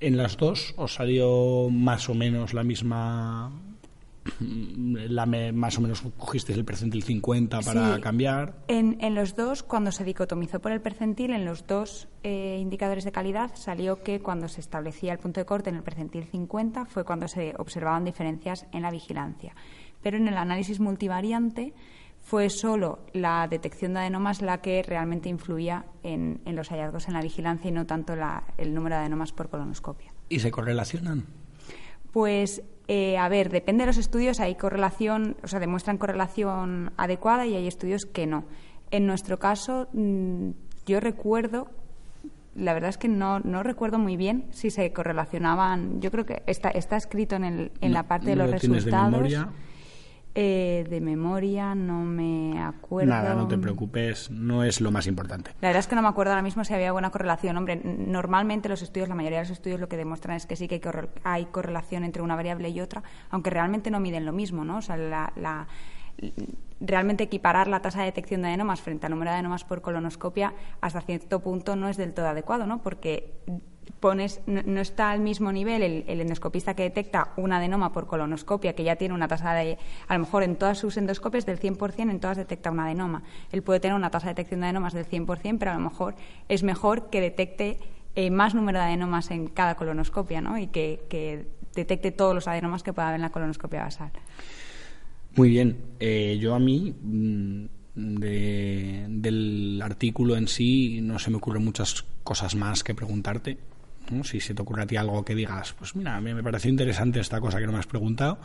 En 0.00 0.16
las 0.16 0.36
dos 0.36 0.74
os 0.76 0.94
salió 0.94 1.70
más 1.70 2.08
o 2.08 2.14
menos 2.14 2.54
la 2.54 2.64
misma 2.64 3.52
la 4.40 5.26
me- 5.26 5.52
más 5.52 5.78
o 5.78 5.80
menos 5.80 6.02
cogisteis 6.18 6.58
el 6.58 6.64
percentil 6.64 7.02
50 7.02 7.60
para 7.60 7.94
Sí. 7.96 8.00
cambiar. 8.00 8.54
En, 8.68 8.98
en 9.00 9.14
los 9.14 9.34
dos, 9.34 9.62
cuando 9.62 9.92
se 9.92 10.04
dicotomizó 10.04 10.60
por 10.60 10.72
el 10.72 10.80
percentil, 10.80 11.32
en 11.32 11.44
los 11.44 11.66
dos 11.66 12.08
eh, 12.22 12.58
indicadores 12.60 13.04
de 13.04 13.12
calidad 13.12 13.50
salió 13.54 14.02
que 14.02 14.20
cuando 14.20 14.48
se 14.48 14.60
establecía 14.60 15.12
el 15.12 15.18
punto 15.18 15.40
de 15.40 15.46
corte 15.46 15.70
en 15.70 15.76
el 15.76 15.82
percentil 15.82 16.24
50 16.24 16.84
fue 16.86 17.04
cuando 17.04 17.28
se 17.28 17.54
observaban 17.58 18.04
diferencias 18.04 18.66
en 18.72 18.82
la 18.82 18.90
vigilancia. 18.90 19.54
Pero 20.02 20.16
en 20.18 20.28
el 20.28 20.36
análisis 20.36 20.80
multivariante 20.80 21.72
fue 22.22 22.50
solo 22.50 22.98
la 23.14 23.48
detección 23.48 23.94
de 23.94 24.00
adenomas 24.00 24.42
la 24.42 24.60
que 24.60 24.82
realmente 24.82 25.30
influía 25.30 25.86
en, 26.02 26.42
en 26.44 26.54
los 26.56 26.68
hallazgos 26.68 27.08
en 27.08 27.14
la 27.14 27.22
vigilancia 27.22 27.68
y 27.70 27.72
no 27.72 27.86
tanto 27.86 28.14
la- 28.16 28.44
el 28.58 28.74
número 28.74 28.96
de 28.96 29.00
adenomas 29.00 29.32
por 29.32 29.48
colonoscopia. 29.48 30.12
¿Y 30.28 30.40
se 30.40 30.50
correlacionan? 30.50 31.24
Pues, 32.12 32.62
eh, 32.92 33.16
a 33.16 33.28
ver, 33.28 33.50
depende 33.50 33.82
de 33.82 33.86
los 33.86 33.98
estudios, 33.98 34.40
hay 34.40 34.56
correlación, 34.56 35.36
o 35.44 35.46
sea, 35.46 35.60
demuestran 35.60 35.96
correlación 35.96 36.90
adecuada 36.96 37.46
y 37.46 37.54
hay 37.54 37.68
estudios 37.68 38.04
que 38.04 38.26
no. 38.26 38.46
En 38.90 39.06
nuestro 39.06 39.38
caso, 39.38 39.86
mm, 39.92 40.50
yo 40.86 40.98
recuerdo 40.98 41.68
la 42.56 42.74
verdad 42.74 42.90
es 42.90 42.98
que 42.98 43.06
no, 43.06 43.38
no 43.38 43.62
recuerdo 43.62 44.00
muy 44.00 44.16
bien 44.16 44.46
si 44.50 44.70
se 44.70 44.92
correlacionaban. 44.92 46.00
Yo 46.00 46.10
creo 46.10 46.26
que 46.26 46.42
está, 46.46 46.70
está 46.70 46.96
escrito 46.96 47.36
en, 47.36 47.44
el, 47.44 47.72
en 47.80 47.92
No, 47.92 47.98
la 47.98 48.08
parte 48.08 48.30
de 48.30 48.34
¿no 48.34 48.42
los 48.42 48.50
lo 48.50 48.58
resultados. 48.58 49.32
Eh, 50.34 50.86
de 50.88 51.00
memoria 51.00 51.74
no 51.74 52.04
me 52.04 52.60
acuerdo. 52.62 53.10
Nada, 53.10 53.34
no 53.34 53.48
te 53.48 53.58
preocupes, 53.58 54.30
no 54.30 54.62
es 54.62 54.80
lo 54.80 54.92
más 54.92 55.08
importante. 55.08 55.50
La 55.60 55.68
verdad 55.68 55.80
es 55.80 55.88
que 55.88 55.96
no 55.96 56.02
me 56.02 56.08
acuerdo 56.08 56.30
ahora 56.32 56.42
mismo 56.42 56.62
si 56.64 56.72
había 56.72 56.92
buena 56.92 57.10
correlación. 57.10 57.56
Hombre, 57.56 57.80
normalmente 57.84 58.68
los 58.68 58.80
estudios, 58.82 59.08
la 59.08 59.16
mayoría 59.16 59.38
de 59.38 59.44
los 59.44 59.50
estudios 59.50 59.80
lo 59.80 59.88
que 59.88 59.96
demuestran 59.96 60.36
es 60.36 60.46
que 60.46 60.54
sí 60.54 60.68
que 60.68 60.76
hay, 60.76 60.80
corre- 60.80 61.08
hay 61.24 61.46
correlación 61.46 62.04
entre 62.04 62.22
una 62.22 62.36
variable 62.36 62.68
y 62.68 62.80
otra, 62.80 63.02
aunque 63.30 63.50
realmente 63.50 63.90
no 63.90 63.98
miden 63.98 64.24
lo 64.24 64.32
mismo, 64.32 64.64
¿no? 64.64 64.78
O 64.78 64.82
sea, 64.82 64.96
la, 64.96 65.32
la- 65.34 65.66
realmente 66.80 67.24
equiparar 67.24 67.68
la 67.68 67.82
tasa 67.82 68.00
de 68.00 68.06
detección 68.06 68.42
de 68.42 68.48
adenomas 68.48 68.80
frente 68.80 69.06
al 69.06 69.12
número 69.12 69.30
de 69.30 69.36
adenomas 69.36 69.64
por 69.64 69.82
colonoscopia 69.82 70.54
hasta 70.80 71.00
cierto 71.00 71.40
punto 71.40 71.76
no 71.76 71.88
es 71.88 71.96
del 71.96 72.14
todo 72.14 72.28
adecuado, 72.28 72.66
¿no? 72.66 72.82
Porque 72.82 73.32
pones 74.00 74.40
no, 74.46 74.80
está 74.80 75.10
al 75.10 75.20
mismo 75.20 75.52
nivel 75.52 75.82
el, 75.82 76.04
el 76.06 76.20
endoscopista 76.20 76.74
que 76.74 76.84
detecta 76.84 77.32
un 77.36 77.52
adenoma 77.52 77.92
por 77.92 78.06
colonoscopia, 78.06 78.74
que 78.74 78.84
ya 78.84 78.96
tiene 78.96 79.14
una 79.14 79.28
tasa 79.28 79.52
de, 79.52 79.78
a 80.08 80.14
lo 80.14 80.20
mejor 80.20 80.42
en 80.42 80.56
todas 80.56 80.78
sus 80.78 80.96
endoscopias 80.96 81.44
del 81.44 81.60
100%, 81.60 82.10
en 82.10 82.20
todas 82.20 82.38
detecta 82.38 82.70
un 82.70 82.80
adenoma. 82.80 83.22
Él 83.52 83.62
puede 83.62 83.80
tener 83.80 83.94
una 83.94 84.10
tasa 84.10 84.28
de 84.28 84.32
detección 84.32 84.60
de 84.60 84.66
adenomas 84.66 84.94
del 84.94 85.06
100%, 85.06 85.58
pero 85.58 85.72
a 85.72 85.74
lo 85.74 85.80
mejor 85.80 86.14
es 86.48 86.62
mejor 86.62 87.10
que 87.10 87.20
detecte 87.20 87.78
eh, 88.14 88.30
más 88.30 88.54
número 88.54 88.78
de 88.78 88.86
adenomas 88.86 89.30
en 89.30 89.48
cada 89.48 89.74
colonoscopia, 89.74 90.40
¿no? 90.40 90.56
Y 90.56 90.68
que, 90.68 91.04
que 91.08 91.46
detecte 91.74 92.10
todos 92.10 92.34
los 92.34 92.48
adenomas 92.48 92.82
que 92.82 92.92
pueda 92.92 93.08
haber 93.08 93.16
en 93.16 93.22
la 93.22 93.30
colonoscopia 93.30 93.82
basal. 93.82 94.10
Muy 95.36 95.48
bien, 95.50 95.76
eh, 96.00 96.38
yo 96.40 96.54
a 96.54 96.58
mí 96.58 96.92
mm, 97.02 97.64
de- 97.94 99.06
del 99.08 99.80
artículo 99.82 100.36
en 100.36 100.48
sí 100.48 101.00
no 101.02 101.18
se 101.18 101.30
me 101.30 101.36
ocurren 101.36 101.64
muchas 101.64 102.04
cosas 102.24 102.54
más 102.54 102.82
que 102.84 102.94
preguntarte. 102.94 103.58
¿no? 104.10 104.24
Si 104.24 104.40
se 104.40 104.54
te 104.54 104.62
ocurre 104.62 104.82
a 104.82 104.86
ti 104.86 104.96
algo 104.96 105.24
que 105.24 105.34
digas, 105.36 105.72
pues 105.78 105.94
mira, 105.94 106.16
a 106.16 106.20
mí 106.20 106.34
me 106.34 106.42
pareció 106.42 106.68
interesante 106.70 107.20
esta 107.20 107.40
cosa 107.40 107.58
que 107.60 107.66
no 107.66 107.72
me 107.72 107.78
has 107.78 107.86
preguntado. 107.86 108.38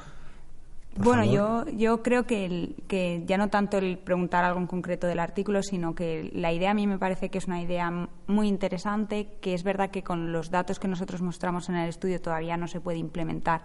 por 0.95 1.03
Bueno, 1.05 1.23
favor. 1.23 1.71
yo, 1.71 1.77
yo 1.77 2.03
creo 2.03 2.25
que, 2.27 2.45
el- 2.45 2.75
que 2.87 3.23
ya 3.25 3.37
no 3.37 3.49
tanto 3.49 3.77
el 3.79 3.97
preguntar 3.97 4.45
algo 4.45 4.59
en 4.59 4.67
concreto 4.67 5.07
del 5.07 5.19
artículo, 5.19 5.63
sino 5.63 5.93
que 5.95 6.29
la 6.33 6.53
idea 6.53 6.71
a 6.71 6.73
mí 6.75 6.85
me 6.87 6.97
parece 6.99 7.29
que 7.29 7.39
es 7.39 7.47
una 7.47 7.61
idea 7.61 8.07
muy 8.27 8.47
interesante, 8.47 9.27
que 9.41 9.53
es 9.55 9.63
verdad 9.63 9.89
que 9.89 10.03
con 10.03 10.31
los 10.31 10.51
datos 10.51 10.79
que 10.79 10.87
nosotros 10.87 11.21
mostramos 11.21 11.67
en 11.67 11.75
el 11.75 11.89
estudio 11.89 12.21
todavía 12.21 12.55
no 12.57 12.67
se 12.67 12.79
puede 12.79 12.97
implementar 12.99 13.63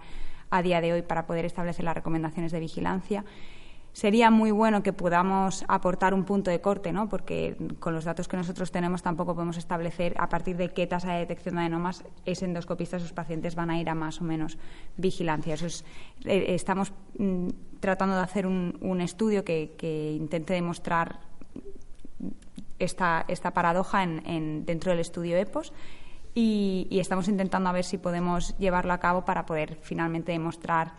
a 0.50 0.62
día 0.62 0.80
de 0.80 0.92
hoy 0.92 1.02
para 1.02 1.26
poder 1.26 1.44
establecer 1.44 1.84
las 1.84 1.94
recomendaciones 1.94 2.52
de 2.52 2.60
vigilancia. 2.60 3.24
Sería 3.92 4.30
muy 4.30 4.52
bueno 4.52 4.84
que 4.84 4.92
podamos 4.92 5.64
aportar 5.66 6.14
un 6.14 6.24
punto 6.24 6.48
de 6.50 6.60
corte, 6.60 6.92
¿no? 6.92 7.08
porque 7.08 7.56
con 7.80 7.92
los 7.92 8.04
datos 8.04 8.28
que 8.28 8.36
nosotros 8.36 8.70
tenemos 8.70 9.02
tampoco 9.02 9.34
podemos 9.34 9.56
establecer 9.56 10.14
a 10.18 10.28
partir 10.28 10.56
de 10.56 10.68
qué 10.68 10.86
tasa 10.86 11.12
de 11.14 11.18
detección 11.20 11.56
de 11.56 11.62
adenomas 11.62 12.04
ese 12.24 12.44
endoscopista, 12.44 13.00
sus 13.00 13.12
pacientes 13.12 13.56
van 13.56 13.68
a 13.68 13.80
ir 13.80 13.90
a 13.90 13.96
más 13.96 14.20
o 14.20 14.24
menos 14.24 14.58
vigilancia. 14.96 15.54
Es, 15.54 15.84
eh, 16.24 16.54
estamos 16.54 16.92
mm, 17.18 17.48
tratando 17.80 18.14
de 18.14 18.22
hacer 18.22 18.46
un, 18.46 19.00
estudio 19.00 19.44
que, 19.44 19.74
que 19.76 20.12
intente 20.12 20.52
demostrar 20.54 21.18
esta, 22.78 23.24
esta 23.26 23.50
paradoja 23.52 24.04
en, 24.04 24.22
en- 24.26 24.66
dentro 24.66 24.90
del 24.92 25.00
estudio 25.00 25.36
EPOS 25.36 25.72
y, 26.34 26.86
y 26.90 27.00
estamos 27.00 27.28
intentando 27.28 27.68
a 27.68 27.72
ver 27.72 27.84
si 27.84 27.98
podemos 27.98 28.56
llevarlo 28.58 28.92
a 28.92 28.98
cabo 28.98 29.24
para 29.24 29.46
poder 29.46 29.78
finalmente 29.82 30.32
demostrar 30.32 30.92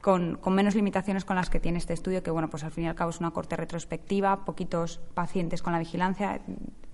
con, 0.00 0.36
con 0.36 0.54
menos 0.54 0.74
limitaciones 0.74 1.24
con 1.24 1.36
las 1.36 1.50
que 1.50 1.60
tiene 1.60 1.78
este 1.78 1.92
estudio, 1.92 2.22
que 2.22 2.30
bueno, 2.30 2.48
pues 2.48 2.64
al 2.64 2.70
fin 2.70 2.84
y 2.84 2.88
al 2.88 2.94
cabo 2.94 3.10
es 3.10 3.20
una 3.20 3.30
corte 3.32 3.56
retrospectiva, 3.56 4.44
poquitos 4.44 4.98
pacientes 5.14 5.62
con 5.62 5.72
la 5.72 5.78
vigilancia, 5.78 6.40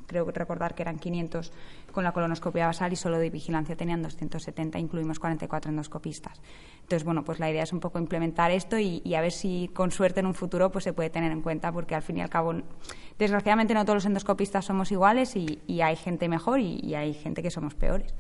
creo 0.07 0.31
recordar 0.31 0.75
que 0.75 0.83
eran 0.83 0.99
500 0.99 1.53
con 1.93 2.05
la 2.05 2.13
colonoscopia 2.13 2.67
basal 2.67 2.93
y 2.93 2.97
solo 2.97 3.19
de 3.19 3.31
vigilancia 3.31 3.77
tenían 3.77 4.03
270, 4.03 4.79
incluimos 4.79 5.19
44 5.19 5.71
endoscopistas. 5.71 6.41
Entonces, 6.83 7.05
bueno, 7.05 7.25
pues 7.25 7.39
la 7.39 7.51
idea 7.51 7.63
es 7.63 7.73
un 7.73 7.81
poco 7.81 7.99
implementar 7.99 8.51
esto 8.51 8.79
y, 8.79 9.15
a 9.15 9.21
ver 9.21 9.33
si 9.33 9.71
con 9.75 9.91
suerte 9.91 10.21
en 10.21 10.27
un 10.27 10.35
futuro 10.35 10.71
pues 10.71 10.85
se 10.85 10.93
puede 10.93 11.11
tener 11.11 11.33
en 11.33 11.43
cuenta, 11.43 11.73
porque 11.73 11.95
al 11.95 12.03
fin 12.03 12.19
y 12.19 12.21
al 12.23 12.31
cabo, 12.31 12.55
desgraciadamente 13.19 13.75
no 13.75 13.85
todos 13.85 13.97
los 13.97 14.07
endoscopistas 14.07 14.65
somos 14.65 14.93
iguales 14.93 15.35
y, 15.37 15.61
hay 15.81 15.97
gente 15.97 16.29
mejor 16.29 16.61
y, 16.61 16.81
y 16.83 16.95
hay 16.95 17.15
gente 17.15 17.43
que 17.43 17.51
somos 17.51 17.75
peores. 17.75 18.15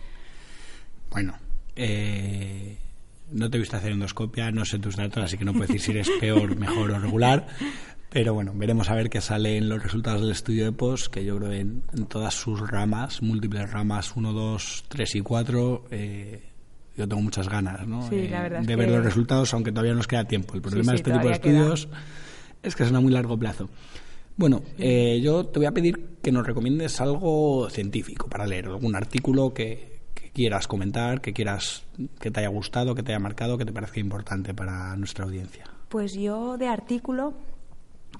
Bueno, 1.10 1.34
eh, 1.76 2.78
no 3.32 3.50
te 3.50 3.56
he 3.56 3.60
visto 3.60 3.76
hacer 3.76 3.92
endoscopia, 3.92 4.50
no 4.50 4.64
sé 4.64 4.78
tus 4.78 4.96
datos, 4.96 5.22
así 5.22 5.36
que 5.36 5.44
no 5.44 5.52
puedo 5.52 5.66
decir 5.66 5.80
si 5.80 5.90
eres 5.92 6.10
peor, 6.20 6.56
mejor 6.56 6.90
o 6.90 6.98
regular. 6.98 7.46
Pero 8.16 8.32
bueno, 8.32 8.52
veremos 8.54 8.88
a 8.88 8.94
ver 8.94 9.10
qué 9.10 9.20
salen 9.20 9.68
los 9.68 9.82
resultados 9.82 10.22
del 10.22 10.30
estudio 10.30 10.64
de 10.64 10.72
POS, 10.72 11.10
que 11.10 11.22
yo 11.22 11.36
creo 11.36 11.52
en, 11.52 11.82
en 11.92 12.06
todas 12.06 12.32
sus 12.32 12.66
ramas, 12.66 13.20
múltiples 13.20 13.70
ramas 13.70 14.16
1, 14.16 14.32
2, 14.32 14.84
3 14.88 15.14
y 15.16 15.20
4, 15.20 15.84
eh, 15.90 16.42
yo 16.96 17.06
tengo 17.06 17.20
muchas 17.20 17.46
ganas 17.46 17.86
¿no? 17.86 18.08
Sí, 18.08 18.26
la 18.28 18.46
Eh, 18.46 18.58
es 18.62 18.66
de 18.66 18.74
ver 18.74 18.86
que- 18.88 18.94
los 18.96 19.04
resultados, 19.04 19.52
aunque 19.52 19.70
todavía 19.70 19.92
nos 19.92 20.06
queda 20.06 20.24
tiempo. 20.24 20.54
El 20.54 20.62
problema 20.62 20.92
de 20.92 20.96
sí, 20.96 21.02
este 21.02 21.12
tipo 21.12 21.28
de 21.28 21.38
queda. 21.40 21.58
estudios 21.60 21.88
es 22.62 22.74
que 22.74 22.86
son 22.86 22.96
a 22.96 23.00
muy 23.00 23.12
largo 23.12 23.38
plazo. 23.38 23.68
Bueno, 24.38 24.62
eh, 24.78 25.20
yo 25.22 25.44
te 25.44 25.58
voy 25.58 25.66
a 25.66 25.72
pedir 25.72 26.16
que 26.22 26.32
nos 26.32 26.46
recomiendes 26.46 26.98
algo 27.02 27.68
científico 27.68 28.28
para 28.30 28.46
leer, 28.46 28.64
algún 28.64 28.96
artículo 28.96 29.52
que, 29.52 30.00
que 30.14 30.30
quieras 30.30 30.66
comentar, 30.66 31.20
que 31.20 31.34
quieras 31.34 31.84
que 32.18 32.30
te 32.30 32.40
haya 32.40 32.48
gustado, 32.48 32.94
que 32.94 33.02
te 33.02 33.12
haya 33.12 33.18
marcado, 33.20 33.58
que 33.58 33.66
te 33.66 33.74
parezca 33.74 34.00
importante 34.00 34.54
para 34.54 34.96
nuestra 34.96 35.26
audiencia. 35.26 35.64
Pues 35.90 36.14
yo 36.14 36.56
de 36.56 36.66
artículo 36.68 37.34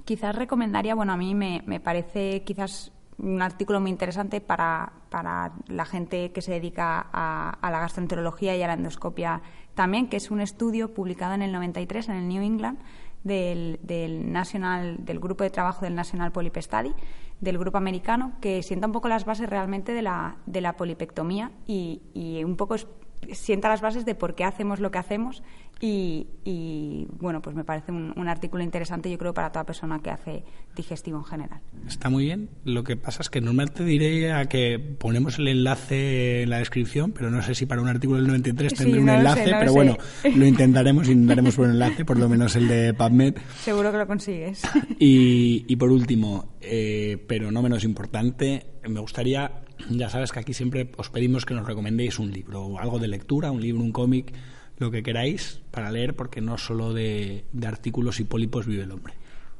quizás 0.06 0.34
recomendaría, 0.34 0.94
bueno, 0.94 1.12
a 1.12 1.16
mí 1.18 1.34
me, 1.34 1.62
me 1.66 1.80
parece 1.80 2.42
quizás 2.44 2.92
un 3.18 3.42
artículo 3.42 3.80
muy 3.80 3.90
interesante 3.90 4.40
para, 4.40 4.92
para 5.10 5.52
la 5.68 5.84
gente 5.84 6.32
que 6.32 6.40
se 6.42 6.52
dedica 6.52 7.06
a, 7.12 7.50
a 7.50 7.70
la 7.70 7.80
gastroenterología 7.80 8.56
y 8.56 8.62
a 8.62 8.66
la 8.66 8.75
endoscopia 8.75 9.42
también, 9.75 10.08
que 10.08 10.16
es 10.16 10.30
un 10.30 10.40
estudio 10.40 10.94
publicado 10.94 11.34
en 11.34 11.42
el 11.42 11.52
93 11.52 12.08
en 12.08 12.14
el 12.16 12.28
New 12.28 12.42
England 12.42 12.78
del, 13.25 13.80
del, 13.82 14.32
National, 14.32 15.04
del 15.04 15.18
grupo 15.18 15.44
de 15.44 15.50
trabajo 15.50 15.84
del 15.84 15.94
National 15.94 16.30
Polyp 16.32 16.56
Study, 16.58 16.92
del 17.40 17.58
grupo 17.58 17.76
americano, 17.78 18.32
que 18.40 18.62
sienta 18.62 18.86
un 18.86 18.92
poco 18.92 19.08
las 19.08 19.25
bases 19.25 19.48
realmente 19.50 19.92
de 19.92 20.02
la, 20.02 20.36
de 20.46 20.60
la 20.60 20.76
polipectomía 20.76 21.50
y, 21.66 22.02
y 22.14 22.44
un 22.44 22.56
poco 22.56 22.75
es- 22.76 22.86
sienta 23.32 23.68
las 23.68 23.80
bases 23.80 24.04
de 24.04 24.14
por 24.14 24.35
qué 24.35 24.44
hacemos 24.44 24.80
lo 24.80 24.90
que 24.90 24.99
hacemos 24.99 25.42
y, 25.78 26.26
y, 26.44 27.06
bueno, 27.18 27.42
pues 27.42 27.54
me 27.54 27.62
parece 27.62 27.92
un, 27.92 28.14
un 28.16 28.28
artículo 28.28 28.62
interesante 28.62 29.11
yo 29.11 29.18
creo 29.18 29.35
para 29.35 29.52
toda 29.52 29.64
persona 29.64 30.00
que 30.02 30.08
hace 30.11 30.42
digestivo 30.75 31.18
en 31.18 31.25
general. 31.25 31.61
Está 31.87 32.08
muy 32.08 32.25
bien. 32.25 32.49
Lo 32.64 32.82
que 32.82 32.96
pasa 32.96 33.20
es 33.20 33.28
que 33.28 33.42
normalmente 33.42 33.85
diré 33.85 34.32
a 34.32 34.46
que 34.46 34.78
ponemos 34.78 35.38
el 35.38 35.49
enlace 35.49 36.42
en 36.44 36.50
la 36.50 36.58
descripción, 36.58 37.12
pero 37.12 37.30
no 37.30 37.42
sé 37.42 37.54
si 37.54 37.66
para 37.66 37.82
un 37.82 37.88
artículo 37.88 38.18
del 38.20 38.28
93 38.28 38.73
Sí, 38.73 38.78
tendré 38.78 39.00
un 39.00 39.06
no 39.06 39.12
lo 39.12 39.18
enlace, 39.18 39.44
sé, 39.44 39.50
no 39.50 39.56
lo 39.56 39.58
pero 39.61 39.70
sé. 39.73 39.76
bueno, 39.76 39.96
lo 40.37 40.46
intentaremos, 40.46 41.08
intentaremos 41.08 41.58
un 41.58 41.70
enlace, 41.70 42.04
por 42.06 42.18
lo 42.18 42.28
menos 42.28 42.56
el 42.56 42.68
de 42.68 42.94
PubMed. 42.94 43.35
Seguro 43.61 43.92
que 43.92 43.99
lo 43.99 44.06
consigues. 44.06 44.62
Y, 44.99 45.64
y 45.68 45.76
por 45.76 45.90
último, 45.90 46.56
eh, 46.61 47.23
pero 47.28 47.50
no 47.50 47.61
menos 47.61 47.85
importante, 47.85 48.66
me 48.88 48.99
gustaría, 49.00 49.50
ya 49.90 50.09
sabes 50.09 50.33
que 50.33 50.40
aquí 50.40 50.52
siempre 50.52 50.90
os 50.97 51.11
pedimos 51.11 51.45
que 51.45 51.54
nos 51.54 51.66
recomendéis 51.66 52.18
un 52.18 52.33
libro, 52.33 52.78
algo 52.78 52.99
de 52.99 53.09
lectura, 53.09 53.50
un 53.50 53.61
libro, 53.61 53.83
un 53.83 53.92
cómic, 53.92 54.33
lo 54.78 54.90
que 54.90 55.02
queráis 55.02 55.61
para 55.71 55.90
leer, 55.90 56.14
porque 56.14 56.40
no 56.40 56.59
solo 56.59 56.92
de, 56.92 57.45
de 57.52 57.66
artículos 57.66 58.21
y 58.21 58.25
pólipos 58.25 58.66
vive 58.66 58.85
el 58.85 58.92
hombre. 58.92 59.14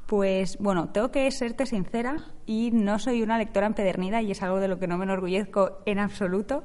Pues 0.07 0.57
bueno, 0.59 0.91
tengo 0.91 1.11
que 1.11 1.29
serte 1.33 1.67
sincera 1.67 2.19
y 2.47 2.71
no 2.73 2.99
soy 2.99 3.23
una 3.23 3.39
lectora 3.39 3.67
empedernida 3.67 4.23
y 4.23 4.31
es 4.31 4.43
algo 4.43 4.61
de 4.61 4.69
lo 4.69 4.79
que 4.79 4.87
no 4.87 4.99
me 4.99 5.05
enorgullezco 5.05 5.81
en 5.85 5.99
absoluto, 5.99 6.63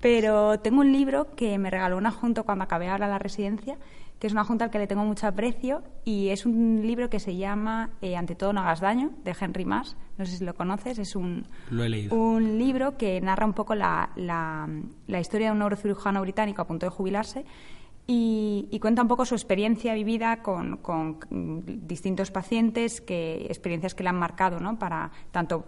pero 0.00 0.60
tengo 0.60 0.80
un 0.82 0.92
libro 0.92 1.34
que 1.34 1.58
me 1.58 1.70
regaló 1.70 1.96
una 1.96 2.12
junta 2.12 2.44
cuando 2.44 2.64
acabé 2.64 2.88
ahora 2.88 3.08
la 3.08 3.18
residencia, 3.18 3.76
que 4.18 4.26
es 4.26 4.32
una 4.32 4.44
junta 4.44 4.64
al 4.64 4.70
que 4.70 4.78
le 4.78 4.86
tengo 4.86 5.04
mucho 5.04 5.26
aprecio 5.26 5.82
y 6.04 6.28
es 6.28 6.46
un 6.46 6.80
libro 6.86 7.10
que 7.10 7.20
se 7.20 7.36
llama 7.36 7.90
eh, 8.00 8.16
Ante 8.16 8.34
todo 8.34 8.52
no 8.52 8.60
hagas 8.60 8.80
daño, 8.80 9.10
de 9.24 9.34
Henry 9.38 9.64
Mass, 9.64 9.96
no 10.16 10.24
sé 10.24 10.38
si 10.38 10.44
lo 10.44 10.54
conoces, 10.54 10.98
es 10.98 11.14
un, 11.16 11.46
Lo 11.70 11.84
he 11.84 11.88
leído. 11.88 12.16
un 12.16 12.58
libro 12.58 12.96
que 12.96 13.20
narra 13.20 13.44
un 13.44 13.52
poco 13.52 13.74
la, 13.74 14.10
la- 14.16 14.68
la 15.06 15.20
historia 15.20 15.48
de 15.48 15.52
un 15.52 15.58
neurocirujano 15.58 16.20
británico 16.22 16.62
a 16.62 16.66
punto 16.66 16.86
de 16.86 16.90
jubilarse 16.90 17.44
y, 18.06 18.68
y 18.70 18.78
cuenta 18.78 19.02
un 19.02 19.08
poco 19.08 19.24
su 19.24 19.34
experiencia 19.34 19.92
vivida 19.94 20.42
con, 20.42 20.76
con, 20.78 21.18
distintos 21.86 22.30
pacientes, 22.30 23.00
que, 23.00 23.46
experiencias 23.46 23.94
que 23.94 24.02
le 24.04 24.08
han 24.10 24.18
marcado, 24.18 24.60
¿no? 24.60 24.78
Para 24.78 25.10
tanto 25.32 25.64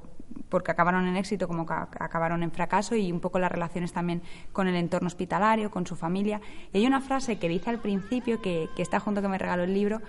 porque 0.49 0.71
acabaron 0.71 1.07
en 1.07 1.17
éxito 1.17 1.49
como 1.49 1.67
acabaron 1.69 2.43
en 2.43 2.51
fracaso 2.51 2.95
y 2.97 3.13
un 3.13 3.21
poco 3.21 3.39
las 3.39 3.51
relaciones 3.51 3.93
también 3.93 4.23
con 4.53 4.69
el 4.69 4.77
entorno 4.77 5.07
hospitalario, 5.07 5.71
con 5.71 5.87
su 5.87 5.97
familia. 5.97 6.41
Y 6.73 6.79
hay 6.79 6.87
una 6.87 7.01
frase 7.01 7.39
que 7.39 7.49
dice 7.49 7.71
al 7.71 7.81
principio, 7.81 8.41
que, 8.41 8.69
que 8.75 8.83
está 8.83 9.01
junto 9.01 9.23
que 9.23 9.29
me 9.29 9.39
regaló 9.39 9.65
el 9.65 9.75
libro, 9.75 10.01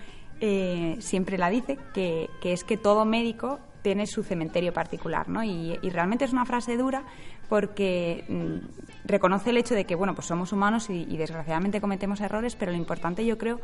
eh, 0.42 0.96
siempre 1.00 1.38
la 1.38 1.50
dice, 1.50 1.78
que, 1.94 2.30
que 2.42 2.54
es 2.54 2.64
que 2.64 2.78
todo 2.78 3.06
médico 3.06 3.60
tiene 3.82 4.08
su 4.08 4.24
cementerio 4.24 4.74
particular, 4.74 5.30
¿no? 5.30 5.44
Y, 5.44 5.78
realmente 5.90 6.26
es 6.26 6.34
una 6.34 6.46
frase 6.46 6.78
dura 6.78 7.04
porque 7.48 8.26
mm, 8.28 9.08
reconoce 9.08 9.50
el 9.50 9.58
hecho 9.58 9.74
de 9.74 9.86
que, 9.86 9.96
bueno, 9.96 10.14
pues 10.16 10.28
somos 10.28 10.54
humanos 10.54 10.90
y 10.90 11.18
desgraciadamente 11.18 11.82
cometemos 11.82 12.22
errores, 12.22 12.56
pero 12.56 12.72
lo 12.72 12.78
importante 12.78 13.26
yo 13.26 13.38
creo 13.38 13.60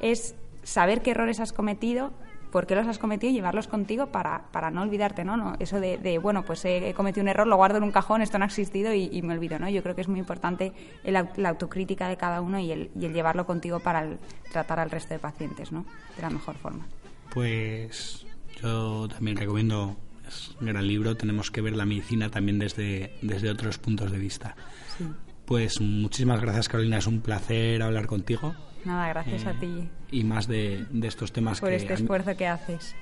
es 0.00 0.34
saber 0.62 1.02
qué 1.02 1.12
errores 1.12 1.40
has 1.40 1.52
cometido, 1.52 2.12
por 2.50 2.66
qué 2.66 2.74
los 2.74 2.86
has 2.86 2.98
cometido 2.98 3.30
y 3.30 3.34
llevarlos 3.34 3.68
contigo 3.68 4.06
para, 4.06 4.44
para 4.52 4.70
no 4.70 4.82
olvidarte, 4.82 5.24
¿no? 5.24 5.36
no 5.36 5.54
eso 5.58 5.80
de, 5.80 5.98
de, 5.98 6.18
bueno, 6.18 6.44
pues 6.44 6.64
he, 6.64 6.88
he 6.88 6.94
cometido 6.94 7.22
un 7.22 7.28
error, 7.28 7.46
lo 7.46 7.56
guardo 7.56 7.78
en 7.78 7.84
un 7.84 7.92
cajón, 7.92 8.22
esto 8.22 8.38
no 8.38 8.44
ha 8.44 8.46
existido 8.48 8.92
y, 8.94 9.08
y 9.12 9.22
me 9.22 9.34
olvido, 9.34 9.58
¿no? 9.58 9.68
Yo 9.68 9.82
creo 9.82 9.94
que 9.94 10.00
es 10.00 10.08
muy 10.08 10.18
importante 10.18 10.72
el 11.04 11.14
la 11.36 11.48
autocrítica 11.48 12.08
de 12.08 12.16
cada 12.16 12.40
uno 12.40 12.58
y 12.58 12.70
el, 12.72 12.90
y 12.98 13.04
el 13.06 13.12
llevarlo 13.12 13.44
contigo 13.46 13.80
para 13.80 14.02
el- 14.04 14.18
tratar 14.52 14.80
al 14.80 14.90
resto 14.90 15.14
de 15.14 15.20
pacientes, 15.20 15.72
¿no? 15.72 15.84
De 16.16 16.22
la 16.22 16.30
mejor 16.30 16.56
forma. 16.56 16.86
Pues 17.32 18.26
yo 18.62 19.06
también 19.08 19.36
recomiendo, 19.36 19.96
es 20.26 20.56
un 20.60 20.66
gran 20.68 20.86
libro, 20.86 21.16
tenemos 21.16 21.50
que 21.50 21.60
ver 21.60 21.76
la 21.76 21.84
medicina 21.84 22.30
también 22.30 22.58
desde, 22.58 23.12
desde 23.22 23.50
otros 23.50 23.78
puntos 23.78 24.10
de 24.10 24.18
vista. 24.18 24.56
Sí. 24.96 25.04
Pues 25.48 25.80
muchísimas 25.80 26.40
gracias 26.40 26.68
Carolina, 26.68 26.98
es 26.98 27.06
un 27.06 27.20
placer 27.20 27.82
hablar 27.82 28.06
contigo. 28.06 28.54
Nada, 28.84 29.08
gracias 29.08 29.44
Eh, 29.44 29.48
a 29.48 29.52
ti 29.58 29.88
Y 30.12 30.22
más 30.22 30.46
de, 30.46 30.84
de 30.90 31.08
estos 31.08 31.32
temas 31.32 31.58
por 31.60 31.70
que, 31.70 31.76
este 31.76 31.94
a 31.94 31.96
mí, 31.96 32.02
esfuerzo 32.02 32.36
que 32.36 32.46
haces. 32.46 32.94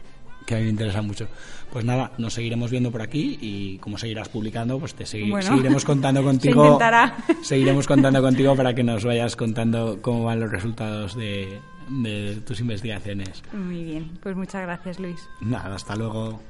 que 0.47 0.55
a 0.55 0.59
mí 0.59 0.65
me 0.65 0.71
interesan 0.71 1.07
mucho. 1.07 1.26
Pues 1.73 1.85
nada, 1.85 2.12
nos 2.19 2.35
seguiremos 2.35 2.71
viendo 2.71 2.91
por 2.93 3.03
aquí 3.03 3.37
y 3.41 3.79
como 3.79 3.99
seguirás 3.99 4.29
publicando, 4.29 4.79
pues 4.79 4.95
te 4.95 5.05
segui- 5.05 5.31
Bueno, 5.31 5.47
seguiremos 5.47 5.85
contando 5.85 6.21
se 6.23 6.26
contigo. 6.26 6.65
intentará. 6.65 7.17
Seguiremos 7.43 7.87
contando 7.87 8.23
contigo 8.23 8.55
para 8.57 8.75
que 8.75 8.85
nos 8.85 9.05
vayas 9.05 9.35
contando 9.37 9.99
cómo 10.00 10.25
van 10.25 10.38
los 10.41 10.50
resultados 10.50 11.15
de, 11.17 11.59
de 11.88 12.37
tus 12.47 12.61
investigaciones. 12.61 13.43
Muy 13.53 13.83
bien, 13.85 14.19
pues 14.23 14.37
muchas 14.37 14.62
gracias, 14.62 14.99
Luis. 15.00 15.19
Nada, 15.41 15.75
hasta 15.75 15.97
luego. 15.97 16.41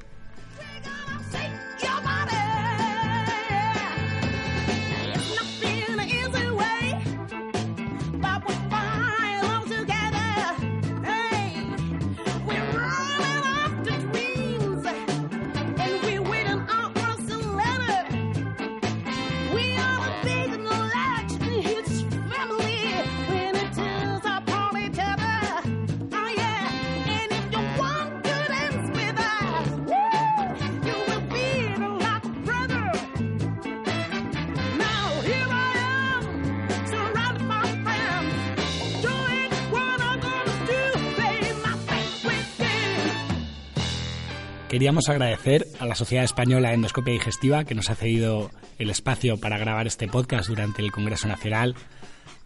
Queríamos 44.69 45.07
agradecer 45.07 45.65
a 45.79 45.85
la 45.85 45.95
Sociedad 45.95 46.25
Española 46.25 46.69
de 46.69 46.75
Endoscopia 46.75 47.13
Digestiva 47.13 47.63
que 47.63 47.73
nos 47.73 47.89
ha 47.89 47.95
cedido 47.95 48.51
el 48.77 48.89
espacio 48.89 49.39
para 49.39 49.57
grabar 49.57 49.87
este 49.87 50.09
podcast 50.09 50.49
durante 50.49 50.81
el 50.81 50.91
Congreso 50.91 51.29
Nacional, 51.29 51.73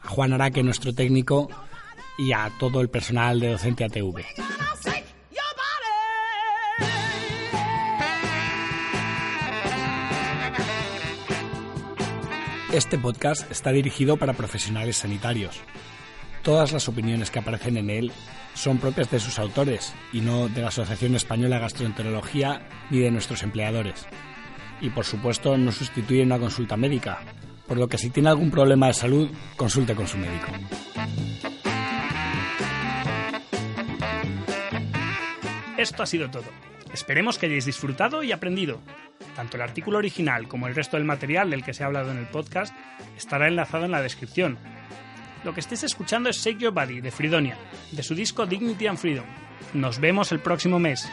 a 0.01 0.07
Juan 0.07 0.31
Araque, 0.31 0.61
nuestro 0.61 0.93
técnico, 0.93 1.49
y 2.19 2.33
a 2.33 2.51
todo 2.59 2.81
el 2.81 2.89
personal 2.89 3.39
de 3.39 3.53
Docencia 3.53 3.89
TV. 3.89 4.23
Gonna 4.37 4.75
shake 4.83 5.05
your 5.31 5.41
body. 12.69 12.77
Este 12.77 12.99
podcast 12.99 13.49
está 13.49 13.71
dirigido 13.71 14.17
para 14.17 14.33
profesionales 14.33 14.97
sanitarios. 14.97 15.59
Todas 16.43 16.71
las 16.71 16.87
opiniones 16.87 17.29
que 17.29 17.39
aparecen 17.39 17.77
en 17.77 17.89
él 17.89 18.11
son 18.55 18.79
propias 18.79 19.11
de 19.11 19.19
sus 19.19 19.37
autores 19.37 19.93
y 20.11 20.21
no 20.21 20.49
de 20.49 20.61
la 20.61 20.69
Asociación 20.69 21.15
Española 21.15 21.55
de 21.57 21.61
Gastroenterología 21.61 22.67
ni 22.89 22.99
de 22.99 23.11
nuestros 23.11 23.43
empleadores. 23.43 24.07
Y 24.81 24.89
por 24.89 25.05
supuesto 25.05 25.55
no 25.57 25.71
sustituyen 25.71 26.27
una 26.27 26.39
consulta 26.39 26.75
médica, 26.77 27.19
por 27.67 27.77
lo 27.77 27.87
que 27.87 27.99
si 27.99 28.09
tiene 28.09 28.29
algún 28.29 28.49
problema 28.49 28.87
de 28.87 28.93
salud, 28.93 29.29
consulte 29.55 29.93
con 29.93 30.07
su 30.07 30.17
médico. 30.17 30.47
Esto 35.77 36.03
ha 36.03 36.07
sido 36.07 36.29
todo. 36.29 36.45
Esperemos 36.93 37.37
que 37.37 37.45
hayáis 37.45 37.65
disfrutado 37.65 38.23
y 38.23 38.31
aprendido. 38.31 38.81
Tanto 39.35 39.57
el 39.57 39.63
artículo 39.63 39.99
original 39.99 40.47
como 40.47 40.67
el 40.67 40.75
resto 40.75 40.97
del 40.97 41.05
material 41.05 41.49
del 41.51 41.63
que 41.63 41.73
se 41.73 41.83
ha 41.83 41.87
hablado 41.87 42.11
en 42.11 42.17
el 42.17 42.27
podcast 42.27 42.75
estará 43.15 43.47
enlazado 43.47 43.85
en 43.85 43.91
la 43.91 44.01
descripción. 44.01 44.57
Lo 45.43 45.53
que 45.53 45.59
estéis 45.59 45.83
escuchando 45.83 46.29
es 46.29 46.37
Shake 46.37 46.59
Your 46.59 46.73
Body 46.73 47.01
de 47.01 47.11
Fridonia, 47.11 47.57
de 47.91 48.03
su 48.03 48.13
disco 48.13 48.45
Dignity 48.45 48.87
and 48.87 48.97
Freedom. 48.97 49.25
Nos 49.73 49.99
vemos 49.99 50.31
el 50.31 50.39
próximo 50.39 50.79
mes. 50.79 51.07